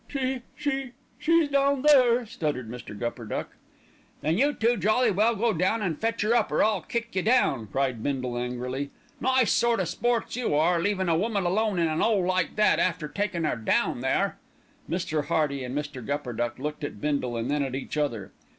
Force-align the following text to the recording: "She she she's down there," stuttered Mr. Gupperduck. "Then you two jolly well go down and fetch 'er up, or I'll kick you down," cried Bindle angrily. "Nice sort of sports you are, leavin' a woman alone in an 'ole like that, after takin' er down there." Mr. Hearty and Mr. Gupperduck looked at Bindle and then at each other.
"She 0.07 0.41
she 0.55 0.93
she's 1.19 1.47
down 1.47 1.83
there," 1.83 2.25
stuttered 2.25 2.67
Mr. 2.71 2.97
Gupperduck. 2.99 3.49
"Then 4.21 4.35
you 4.35 4.51
two 4.51 4.75
jolly 4.75 5.11
well 5.11 5.35
go 5.35 5.53
down 5.53 5.83
and 5.83 5.95
fetch 5.95 6.23
'er 6.23 6.35
up, 6.35 6.51
or 6.51 6.63
I'll 6.63 6.81
kick 6.81 7.15
you 7.15 7.21
down," 7.21 7.67
cried 7.71 8.01
Bindle 8.01 8.35
angrily. 8.35 8.89
"Nice 9.19 9.51
sort 9.51 9.79
of 9.79 9.87
sports 9.87 10.35
you 10.35 10.55
are, 10.55 10.79
leavin' 10.81 11.07
a 11.07 11.15
woman 11.15 11.45
alone 11.45 11.77
in 11.77 11.87
an 11.87 12.01
'ole 12.01 12.25
like 12.25 12.55
that, 12.55 12.79
after 12.79 13.07
takin' 13.07 13.45
er 13.45 13.55
down 13.55 13.99
there." 14.01 14.39
Mr. 14.89 15.25
Hearty 15.25 15.63
and 15.63 15.77
Mr. 15.77 16.03
Gupperduck 16.03 16.57
looked 16.57 16.83
at 16.83 16.99
Bindle 16.99 17.37
and 17.37 17.51
then 17.51 17.61
at 17.61 17.75
each 17.75 17.95
other. 17.95 18.31